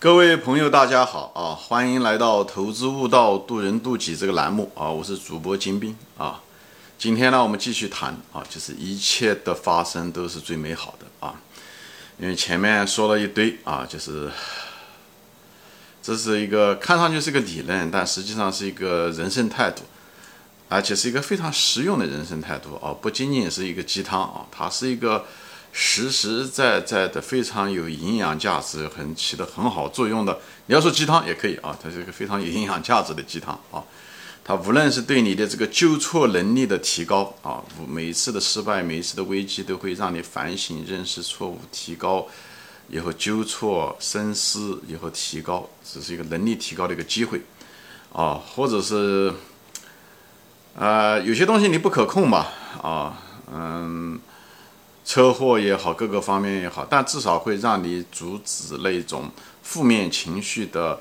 [0.00, 1.52] 各位朋友，大家好啊！
[1.54, 4.88] 欢迎来到《投资悟道，渡人渡己》这个栏目啊！
[4.88, 6.40] 我是主播金兵啊。
[6.98, 11.34] 今天呢，我们继续谈啊，就是一切的发生都是最美好的啊。
[12.18, 14.30] 因为前面说了一堆啊，就是
[16.02, 19.82] 这是一个看上去是个理论，但实际上是一个人生态度，
[20.70, 25.26] 而且是一个非常实用的人生态度啊，不仅仅是一个鸡汤啊，它是一个。
[25.72, 30.38] 实实在在的非常有营养价值，很起的很好作用的。
[30.66, 33.82] 你要说鸡汤也可以啊，它是一个非常有营养价值的鸡汤啊。
[34.42, 42.26] 它无论是对你的这个纠错能力的提高啊，每一次的失败，每一次的危机都会让你反省、认识错误、提高，
[42.88, 47.42] 以后纠错、深思，以后提高，只是一个能力提高的一个机会
[48.12, 48.34] 啊。
[48.34, 49.32] 或者是，
[50.74, 52.48] 呃，有些东西你不可控吧
[52.82, 54.18] 啊，嗯。
[55.04, 59.30] 车祸也好，各个方面也好，但至少会让你阻止那种
[59.62, 61.00] 负面情绪的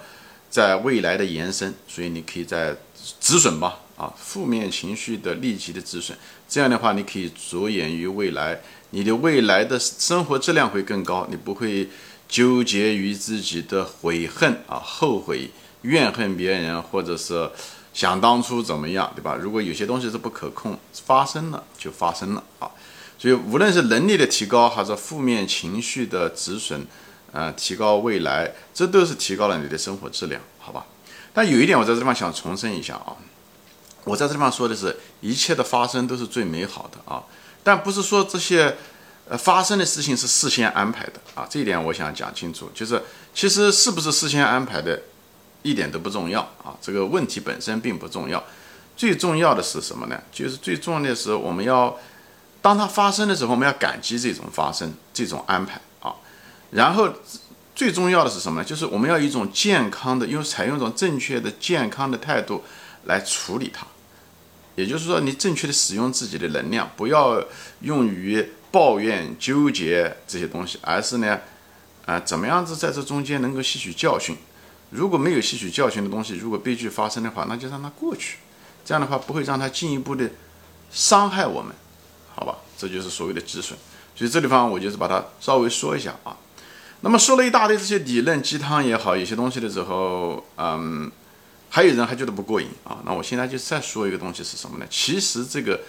[0.50, 2.76] 在未来的延伸，所以你可以在
[3.20, 11.90] 止损吧，啊，负面情绪的立即的止损，这样的话你可以着眼于未来，你的未来的生活质量会更高，你不会
[12.28, 15.52] 纠结于自己的悔恨啊、后悔、
[15.84, 17.50] 怨恨别人，或者是
[17.94, 19.36] 想当初怎么样，对吧？
[19.36, 22.72] 如果有些东西是不可控，发生了就发生了啊。
[23.20, 26.88] 所以，无论是能力的提高，还是负面情绪的止损，
[27.34, 30.86] 呃，提高未来，这都是提高了你的生活质量，好吧？
[31.34, 33.18] 但有一点，我在这地方想重申一下啊，
[34.06, 37.22] 我在这地方说的是一切的发生都是最美好的啊，
[37.62, 38.78] 但不是说这些
[39.28, 44.98] 呃发生的事情是事先安排的啊，这一点我想讲清楚，就是其实是不是事先安排的，
[45.62, 48.42] 一点都不重要啊，这个问题本身并不重要，
[48.96, 50.18] 最重要的是什么呢？
[50.32, 51.98] 就是最重要的是我们要。
[52.62, 56.14] 当它发生的时候，我们要感激这种发生、这种安排啊。
[56.72, 57.10] 然后
[57.74, 58.66] 最重要的是什么呢？
[58.66, 62.64] 就是我们要一种健康的，用采用一种正确的、健康的态度
[63.06, 63.88] 来处理它。
[64.76, 67.44] 也就是说，你正确的使用自己的能量，不要
[67.82, 71.40] 用于抱怨、纠结这些东西，而是呢，
[72.06, 74.38] 啊，怎么样子在这中间能够吸取教训？
[74.92, 78.38] 如果没有吸取教训的东西，如果悲剧发生的话，那就让它过去。
[78.86, 80.30] 这样的话，不会让它进一步的
[80.92, 81.74] 伤害我们。
[82.40, 83.78] 好吧，这就是所谓的止损，
[84.16, 86.38] 所以这地方我就是把它稍微说一下啊。
[87.02, 91.12] 那么说了一大堆这些理论鸡汤也好，有些东西的时候，嗯，
[91.70, 93.00] 还有人还觉得不过瘾啊。
[93.06, 94.86] 那我现在就再说一个东西是什么呢？
[94.90, 95.82] 其实这个，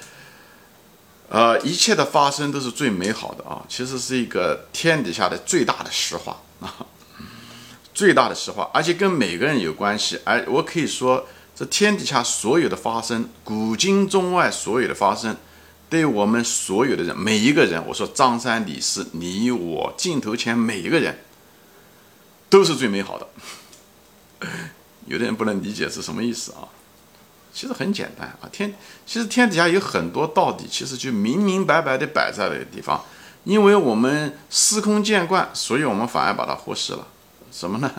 [1.28, 3.62] 呃，一切的发生都是最美好的啊。
[3.68, 6.74] 其实是一个天底下的最大的实话啊，
[7.94, 10.18] 最大的实话，而且跟每个人有关系。
[10.24, 15.36] 而我可以说，这天底下所有的发生，古今中外所有的发生。
[15.90, 21.18] 对我们所有的人，每一个人，我说张三李四，你我镜头前每一个人，
[22.48, 23.28] 都是最美好的。
[25.06, 26.68] 有的人不能理解是什么意思啊？
[27.52, 28.72] 其实很简单啊，天，
[29.04, 33.04] 其实天底下有很多道理，其实就明明白白的摆在那个地方。
[33.42, 37.08] 因为我们司空见惯，所以我们反而把它忽视了。
[37.50, 37.92] 什么呢？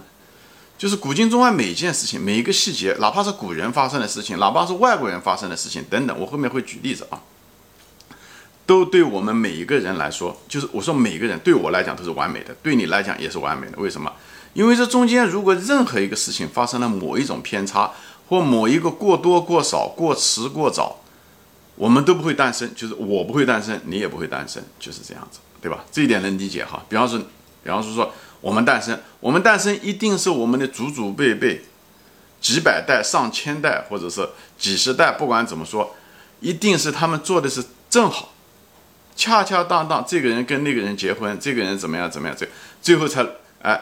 [0.77, 7.19] 就是古今中外每一件事情，每一个细节，哪怕是古人发生的事情，哪怕是外国人发生的事情等等，我后面会举例子啊。
[8.71, 13.73] 都对我们每一个人来说，就是我说每个人对我来讲都是完美的，对你来讲也是完美的。
[13.75, 14.09] 为什么？
[14.53, 17.91] 因为这中间如果任何一个事情发生了某一种偏差，
[18.29, 21.01] 或某一个过多、过少、过迟、过早，
[21.75, 22.73] 我们都不会诞生。
[22.73, 25.83] 就是我不会诞生，你也不会诞生，就是这样子，对吧？
[25.91, 26.81] 这一点能理解哈。
[26.87, 27.19] 比方说，
[27.61, 31.65] 比方说说我们诞生，我们诞生一定是我们的祖祖辈辈
[32.39, 35.93] 几百代、上千代，或者是几十代，不管怎么说，
[36.39, 38.29] 一定是他们做的是正好。
[39.21, 42.49] 恰恰当当，这个人跟那个人结婚，这个人怎么样怎么样，最
[42.81, 43.23] 最后才
[43.61, 43.79] 哎，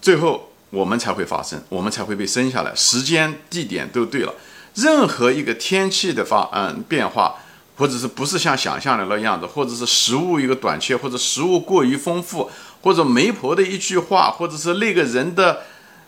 [0.00, 4.34] 最后我们才会发生，我们才会被生下来，时间地点都对了。
[4.74, 7.36] 任何一个天气的发嗯变化，
[7.76, 12.50] 或者是不是像想象的那样子，或者是食物一个短缺，或者食物过于丰富，
[12.82, 15.62] 或者媒婆的一句话，或者是那个人的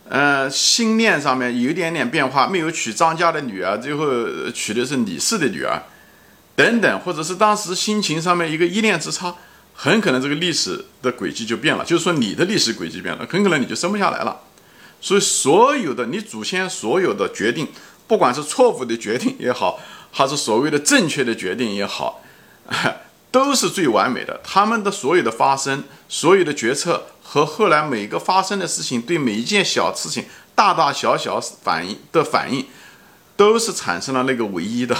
[0.08, 5.80] 呃心念上面有一点点变化，没有娶张家的女儿，最后娶的是李氏的女儿。
[6.56, 9.34] 等等，或者是当时心情上面一个一念之差，
[9.74, 11.84] 很可能这个历史的轨迹就变了。
[11.84, 14.40] 就是说，你的历史轨迹变了，很可能你就生不下来了。
[15.02, 17.68] 所以，所有的你祖先所有的决定，
[18.06, 19.78] 不管是错误的决定也好，
[20.10, 22.22] 还是所谓的正确的决定也好，
[23.30, 24.40] 都是最完美的。
[24.42, 30.24] 他们的所有的发生，所有的决策和后来每个发生的事情，对每一件小事情、
[30.54, 32.64] 大大小小反应的反应，
[33.36, 34.96] 都是产生了那个唯一的，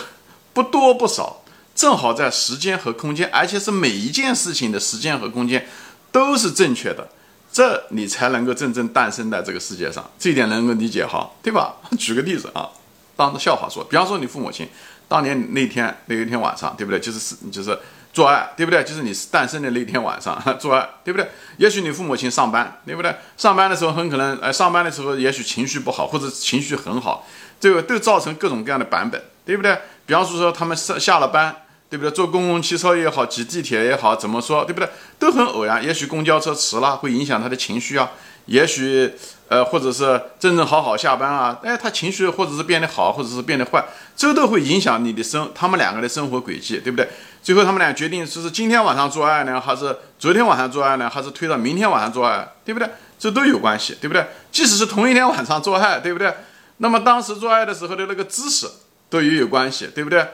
[0.53, 1.43] 不多不少。
[1.77, 5.69] 正好在时间和空间，而且是每一件事情的时间和空间
[6.11, 7.07] 都是正确的，
[7.53, 10.11] 这你才能够真正诞生在这个世界上。
[10.19, 11.77] 这一点能够理解哈，对吧？
[11.99, 12.71] 举个例子啊，
[13.15, 14.67] 当着笑话说，比方说你父母亲
[15.07, 16.99] 当年那天那一天晚上，对不对？
[16.99, 17.79] 就是是就是
[18.11, 18.83] 做爱，对不对？
[18.83, 21.31] 就是你诞生的那天晚上 做爱，对不对？
[21.59, 23.15] 也许你父母亲上班，对不对？
[23.37, 27.27] 上班的时候很可能，哎，上班的时候也许情绪不好，或者情绪很好，
[27.61, 29.79] 这个都造成各种各样的版本，对不对？
[30.07, 31.55] 比方说说他们下下了班。
[31.89, 32.11] 对不对？
[32.11, 34.65] 坐公共汽车也好，挤地铁也好，怎么说？
[34.65, 34.89] 对不对？
[35.19, 35.85] 都很偶然。
[35.85, 38.11] 也许公交车迟了，会影响他的情绪啊。
[38.47, 39.13] 也许，
[39.49, 43.85] 呃，或者是正正好好下班啊，哎，他情绪或者是变得好，或者是变得坏，
[44.17, 47.09] 这都会影响你的生，他们两个的生活轨迹，对不对？
[47.43, 52.89] 最后他们俩决定，就是今天晚上做爱呢，还是昨天晚上做爱呢，还是推到明天晚上做爱，对不对？
[53.19, 54.25] 这都有关系，对不对？
[54.53, 56.33] 即使是同一天晚上做爱，对不对？
[56.77, 58.69] 那么当时做爱的时候的那个姿势
[59.11, 60.25] 都也有关系，对不对？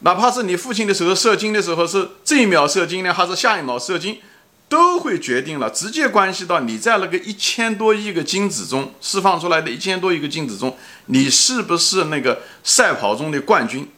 [0.00, 4.18] 哪怕是你父亲的时候射精的时候是这一秒射精呢，还是下一秒射精，
[4.68, 10.76] 都会决定了，直接关系到你在那个一千多亿个精子中释放出来的一千多亿个精子中，
[11.06, 13.88] 你是不是那个赛跑中的冠军，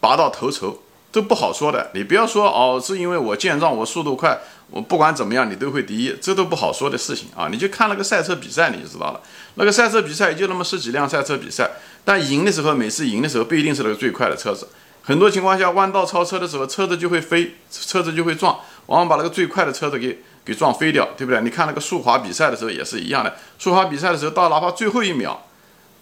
[0.00, 1.90] 拔到头筹都不好说的。
[1.94, 4.38] 你不要说哦，是因为我健壮，我速度快，
[4.70, 7.48] 我不管怎么样你都会第一，这都不好说的事情啊。
[7.50, 9.20] 你就看那个赛车比赛你就知道了，
[9.54, 11.70] 那个赛车比赛也就那么十几辆赛车比赛，
[12.04, 14.68] 但赢的时候每次赢的时候不一定是那个最快的车子。
[15.08, 21.40] 很多情况下，弯道超车的时候，车子就会飞，车子就会撞，往往把那个最快的车子给给撞飞掉，对不对？
[21.40, 25.46] 你看那个速滑比赛的时候也是一样的，速滑比赛的时候，到哪怕最后一秒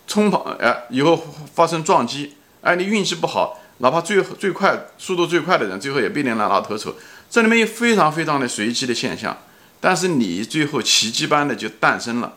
[0.09, 1.25] 冲跑，哎，以后
[1.55, 6.93] 发生撞击，哎，你运气不好，哪怕最最快速度最快的人，最后也不一定拿头筹。
[7.31, 9.39] 这里面有非常非常的随机的现象，
[9.81, 12.33] 但是你最后奇迹般的就诞生了，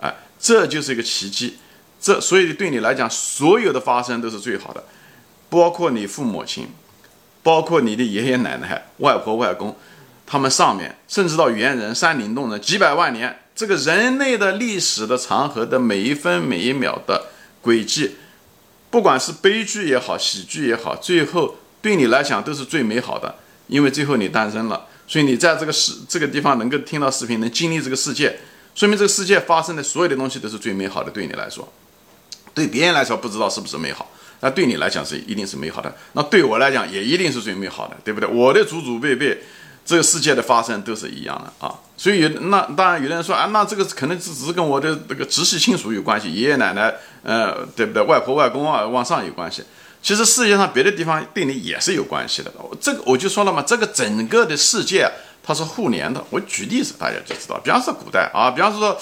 [0.00, 1.58] 哎，这就是一个奇迹。
[2.00, 4.82] 这所以对你来讲，所有的发生都是最好的。
[5.48, 6.68] 包括你父母亲，
[7.42, 9.76] 包括你的爷爷奶奶、外婆外公，
[10.26, 17.26] 他们上面，甚至到猿人、山林洞人，几百万年，这个人类的历史的长河的每一分每一秒的
[17.60, 18.16] 轨迹，
[18.90, 23.36] 不管是悲剧也好，喜剧也好，最后对你来讲都是最美好的，
[23.68, 28.40] 因为最后你诞生了，所以你在这个世这个地方能够听到视频，能经历这个世界，
[28.74, 31.10] 说明这个世界发生的所有的东西都是最美好的。
[31.10, 31.70] 对你来说，
[32.54, 34.10] 对别人来说不知道是不是美好。
[34.40, 38.28] 那对你来讲是一定是美好的，那对我来讲也一定是最美好的，对不对？
[38.28, 39.42] 我的祖祖辈辈，
[39.86, 41.74] 这个世界的发生都是一样的啊。
[41.96, 48.02] 所以那当然有的人说啊，那这个可能只只是跟我的这个直系亲属有关系，爷爷奶奶，呃，对不对？
[48.02, 49.62] 外婆外公啊，往上有关系。
[50.02, 52.52] 其实世界上别的地方对你也是有关系的。
[52.78, 55.10] 这个我就说了嘛，这个整个的世界
[55.42, 56.22] 它是互联的。
[56.28, 59.00] 我举例子大家就知道，比方说古代啊，比方说。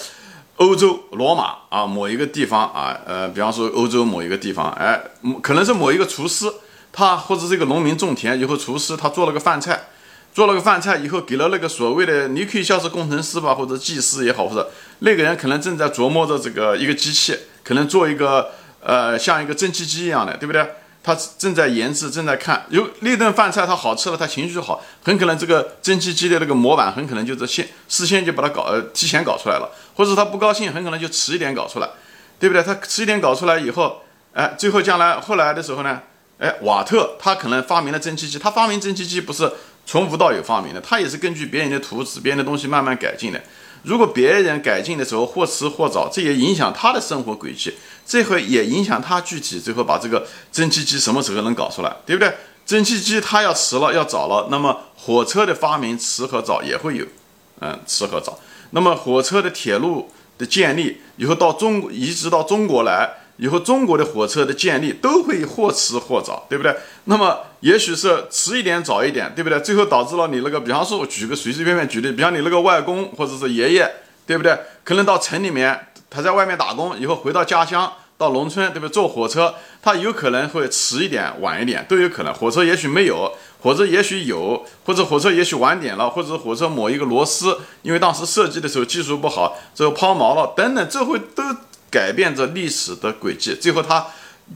[0.62, 5.02] 欧洲罗马啊，某一个地方啊，呃，比方说欧洲某一个地方，哎，
[5.42, 6.46] 可能是某一个厨师，
[6.92, 9.88] 他或者这个农民种田以后，厨师他做了个饭菜，
[10.32, 14.70] 做了个饭菜以后，给了那个所谓的你可以像是工程师吧，或者技师也好，或者
[15.00, 20.64] 那个人可能正在琢磨着这个一个机器，可能做一个呃像一个蒸汽机一样的，对不对？
[21.02, 31.88] 他正在研制，正在看，有那顿饭菜他好吃了，他情绪好，很可能这个蒸汽机的那个模板很可能就是先事先就把它搞呃提前搞出来了，或者他不高兴，很可能就迟一点搞出来，
[32.38, 32.62] 对不对？
[32.62, 34.02] 他迟一点搞出来以后，
[34.32, 36.00] 哎，最后将来后来的时候呢，
[36.38, 39.52] 哎，瓦特他可能发明了蒸汽机，他发明蒸汽机不是
[39.84, 43.42] 从无到有发明的，他也是根据别人的图纸、别人的东西慢慢改进的。
[43.82, 47.74] 如果别人改进的时候或迟或早，这也影响他的生活轨迹。
[48.06, 52.32] 这回也影响他具体最后把这个蒸汽机什么时候能搞出来，对不对？
[52.64, 57.06] 蒸汽机他要迟了，要早了，那么火车的发明迟和早也会有，
[57.60, 58.38] 嗯，迟和早。
[58.70, 60.08] 那么火车的铁路
[60.38, 66.76] 的建立以后到中移植到中国来以后，中国的火车的建立都会或迟或早，对不对？
[67.04, 69.58] 那么也许是迟一点早一点，对不对？
[69.60, 73.90] 最后导致了你那个，比方说我举个随随便便举例，比方你那个外公或者是爷爷，
[74.26, 74.58] 对不对？
[74.84, 75.88] 可能到城里面。
[76.14, 78.92] 他在外面打工以后回到家乡，到农村，对不对？
[78.92, 82.34] 坐火车，他有可能会迟一点、晚一点，都有可能。
[82.34, 91.42] 火车也许没有，火车也许有，或者火车也许晚点了，或者火车某一个螺丝，因为当时设计的时候技术不好，最后抛锚了，等等，这会都
[91.92, 93.54] 改变着历史的轨迹。
[93.54, 94.06] 最后他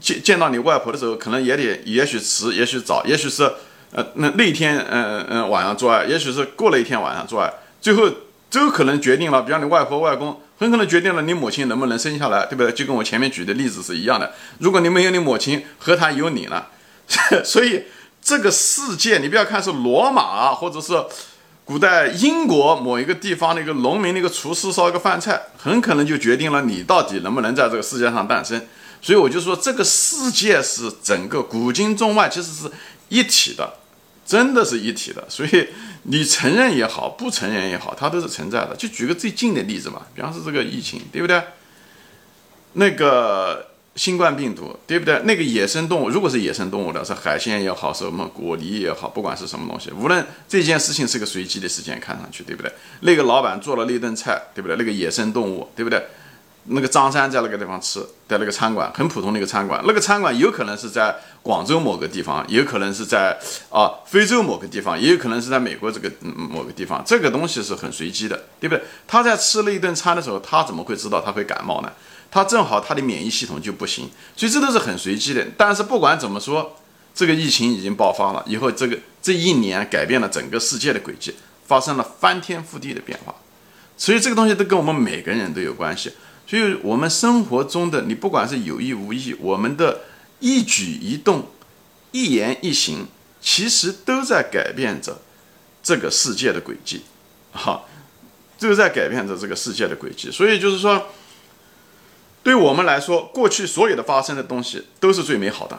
[0.01, 3.43] 见见到你外婆的时候，可能也得，也许迟，也许早，也许是
[3.91, 8.09] 呃那那天嗯嗯晚上做爱，也许是过了一天晚上做爱，最后
[8.49, 10.41] 都可能决定了，比方你外婆外公。
[10.59, 12.71] 很可能决定了你母亲能不能生下来，对不对？
[12.71, 14.33] 就跟我前面举的例子是一样的。
[14.57, 16.65] 如果你没有你母亲，何谈有你呢？
[17.45, 17.83] 所以
[18.19, 20.93] 这个世界，你不要看是罗马，或者是
[21.67, 28.65] 古代英国某一个地方的一个农民、那个厨师烧一个饭菜，很可能就决定了你到底能不能在这个世界上诞生。
[29.01, 32.71] 所以我就说，这个世界是整个古今中外其实是
[33.09, 33.73] 一体的。
[34.25, 35.25] 真的是一体的。
[35.27, 35.67] 所以
[36.03, 38.73] 你承认也好，不承认也好，它都是存在的。
[38.77, 41.43] 就举个最近的例子嘛，比方说这个疫情，对不对？
[42.73, 43.67] 那个。
[43.97, 45.19] 新冠病毒，对不对？
[45.25, 52.71] 那个野生动物，如果是野生动物的，是海鲜也好，什么果梨也好，不管是什么东西，无论这件事情是个随机的事件，看上去，对不对？
[53.01, 54.77] 那个老板做了那顿菜，对不对？
[54.77, 56.05] 那个野生动物，对不对？
[56.69, 63.35] 那个张三在那个地方吃，在那个餐馆，很普通的一个餐馆，那个餐馆有可能是在广州某个地方，有可能是在
[63.69, 68.83] 啊非洲某个地方，也有可能是在美国这个某个地方，这个东西是很随机的，对不对？
[69.07, 71.89] 他在吃了一顿餐的时候，他怎么会知道他会感冒呢？
[72.29, 75.47] 他正好他的免疫系统就不行，所以这都是很随机的。
[75.57, 76.75] 但是不管怎么说，
[77.15, 81.33] 这个疫情已经爆发了，以后这个这一年改变了整个世界的轨迹，
[81.65, 83.33] 发生了翻天覆地的变化。
[83.97, 86.11] 所以这个东西都跟我们每个人都有关系。
[86.45, 90.01] 所以我们生活中的你不管是有意无意，我们的
[90.39, 91.47] 一举一动、
[92.11, 93.07] 一言一行，
[93.41, 95.21] 其实都在改变着
[95.81, 97.03] 这个世界的轨迹，
[97.53, 97.83] 哈，
[98.59, 100.29] 都在改变着这个世界的轨迹。
[100.29, 101.07] 所以就是说。
[102.47, 105.77] 对我们来说，过去所有的发生的东西都是最美好的。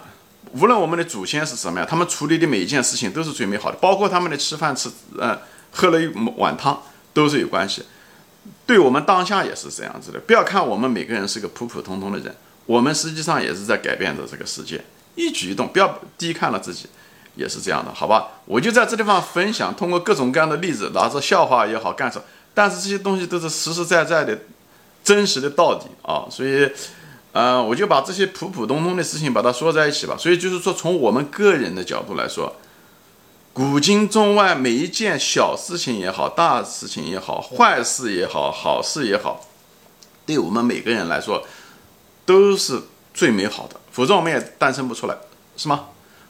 [0.52, 5.40] 无论我们的祖先是什么样，他们处理的每一件事情都是最美好的，包括他们的吃饭吃，呃，
[5.72, 6.06] 喝了一
[6.36, 6.82] 碗汤
[7.14, 7.84] 都是有关系。
[8.66, 10.20] 对我们当下也是这样子的。
[10.20, 14.84] 不要看我们每个人是个普普通通的人，我们实际上也是在改变着这个世界，
[15.14, 16.86] 一举一动不要低看了自己，
[17.34, 18.28] 也是这样的，好吧？
[18.44, 24.38] 我就在这地方分享，通过各种各样的例子，拿着笑话也好干什么，但是这些东西都是实实在在的。
[25.08, 26.70] 真实的道理啊，所以，
[27.32, 30.14] 呃，我就把这些普普通通的事情把它说在一起吧。
[30.18, 32.56] 所以就是说，从我们个人的角度来说，
[33.54, 39.46] 古今中外每一件小事情也好，大事情也好，坏事也好，好事也好，
[40.26, 41.42] 对我们每个人来说
[42.26, 42.82] 都是
[43.14, 45.16] 最美好的，否则我们也诞生不出来，
[45.56, 45.86] 是吗？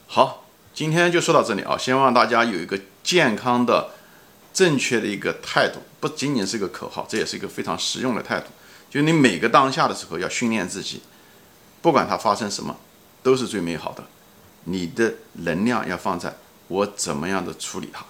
[0.06, 3.88] 好，今天就说到这里啊，希望大家有一个健康的、
[4.54, 8.46] 正确的一个态度，不仅仅是一个口号，这也是一个非常实用的态度。
[8.90, 11.02] 就你每个当下的时候要训练自己，
[11.82, 12.76] 不管它发生什么，
[13.22, 14.04] 都是最美好的。
[14.64, 16.36] 你的能量要放在
[16.68, 18.04] 我怎么样的处理它，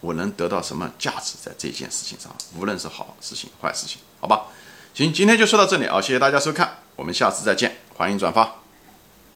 [0.00, 4.46] 我能得到什么价值在这件事情上，无论是好事情、坏事情，好吧？
[4.94, 8.61] 行，今天就说到这里啊，谢谢大家收看，我们下次再见，欢迎转发。